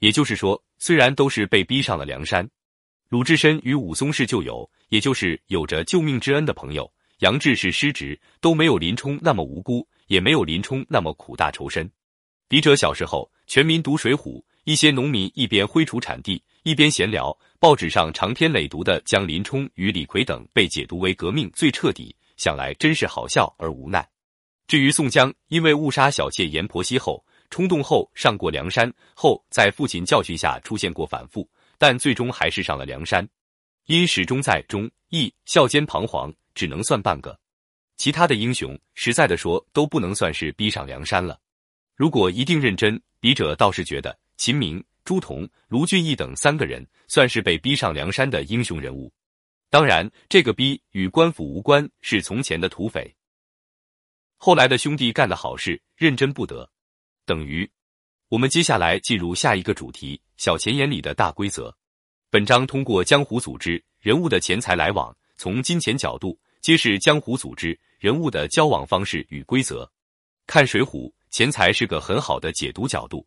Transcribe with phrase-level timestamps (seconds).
[0.00, 2.46] 也就是说，虽然都是被逼上了梁山，
[3.08, 6.90] 鲁智深与武松是旧友，也就是有着救命之恩的朋友。
[7.18, 11.90] 杨志是失职，都没有林冲那么无辜，也没有林冲那么苦大仇深。
[12.48, 24.08] 笔者小时候，全民读《水浒》，一些农民一边挥锄铲地，一边闲聊，报纸上长篇累牍的将林冲与李逵等被解读为革命最彻底，想来真是好笑而无奈。
[24.66, 31.46] 至于宋江，因为误杀小妾阎婆惜后，冲动后上过梁山，后在父亲教训下出现过反复，
[31.76, 33.28] 但最终还是上了梁山，
[33.86, 36.32] 因始终在忠义孝间彷徨。
[36.52, 37.38] 只能算半个，
[37.96, 41.40] 其他的英雄，实在的说，都不能算是逼上梁山了。
[41.94, 49.10] 如果一定认真，笔者倒是觉得秦明、朱仝、卢俊义等三个人算是被逼上梁山的英雄人物。
[49.70, 53.14] 当然，这个逼与官府无关，是从前的土匪。
[54.36, 56.68] 后来的兄弟干的好事，认真不得。
[57.30, 57.70] 等于，
[58.28, 61.72] 我们接下来进入下一个主题：小钱眼里的大规则。
[62.28, 66.36] 本章通过江湖组织人物的钱财来往，从金钱角度。
[66.60, 69.88] 揭示江湖组织人物的交往方式与规则。
[70.44, 73.24] 看《水浒》，钱财是个很好的解读角度。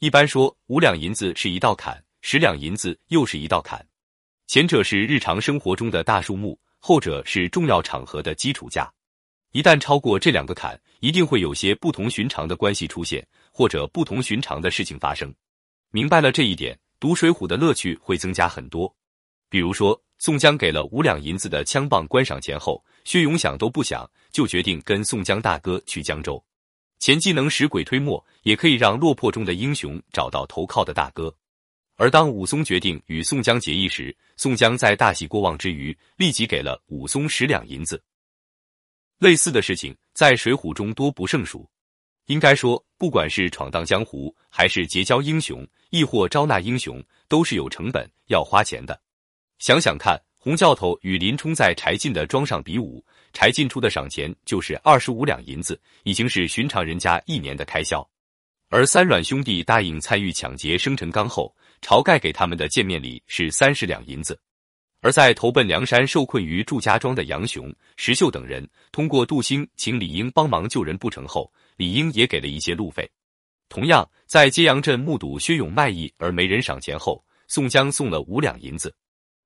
[0.00, 3.86] 一般说，五两银子是一道坎，十两银子又是一道坎。
[4.48, 8.92] 前者是日常生活中的大数目，后者是重要场合的基础价。
[9.56, 15.34] 一旦超过这两个坎，一定会有些不同寻常的关系出现，或者不同寻常的事情发生。
[15.90, 18.94] 明白了这一点，读《水浒》的乐趣会增加很多。
[19.48, 19.98] 比如说。
[20.18, 26.42] 宋江给了五两银子的枪棒观赏钱后，薛勇想都不想就决定跟宋江大哥去江州。
[26.98, 31.34] 钱既能使鬼推磨，也可以让落魄中的英雄找到投靠的大哥。
[31.96, 38.02] 而当武松决定与宋江结义时，宋江在大喜过望之余，立即给了武松十两银子。
[39.18, 41.68] 类似的事情在《水浒》中多不胜数。
[42.26, 49.00] 应该说，不管是闯荡江湖，还是结交英雄，亦或招纳英雄，都是有成本、要花钱的。
[49.58, 58.06] 想想看，洪教头与林冲在柴进的庄上比武，柴进出的赏钱就是二十五两银子，已经是寻常人家一年的开销。
[58.68, 64.36] 而三阮兄弟答应参与抢劫生辰纲后，晁盖给他们的见面礼是三十两银子。
[65.06, 73.08] 而在投奔梁山受困于祝家庄的杨雄、石秀等人，通过杜兴请李英帮忙救人不成后，李英也给了一些路费。
[73.68, 78.92] 同样，在揭阳镇目睹薛勇卖艺而没人赏钱后，宋江送了五两银子。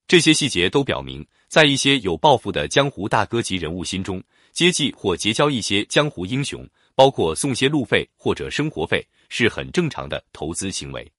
[0.09, 4.22] 这些细节都表明，在一些有抱负的江湖大哥级人物心中，
[4.53, 11.12] 接济或结交一些江湖英雄，包括送些路费或者生活费，是很正常的投资行为，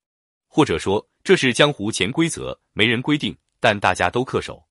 [0.47, 4.61] 或者说这是江湖潜规则，没人规定，但大家都恪守。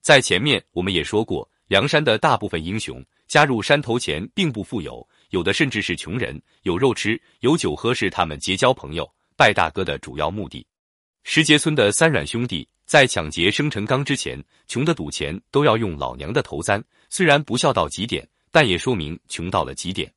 [0.00, 10.64] 在前面我们也说过，梁山的大部分英雄加入山头前并不富有，有的甚至是穷人，有肉吃，有酒喝，是他们结交朋友、拜大哥的主要目的。
[11.24, 12.68] 石碣村的三阮兄弟。
[12.86, 14.38] 在抢劫生辰纲之前，
[14.68, 16.84] 穷的赌钱都要用老娘的头簪。
[17.08, 20.12] 虽然不孝到极点，但也说明穷到了极点。